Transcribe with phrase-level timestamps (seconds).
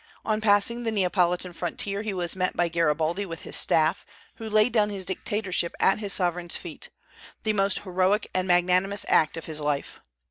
[0.25, 4.03] On passing the Neapolitan frontier he was met by Garibaldi with his staff,
[4.37, 6.89] who laid down his dictatorship at his sovereign's feet,
[7.43, 9.99] the most heroic and magnanimous act of his life.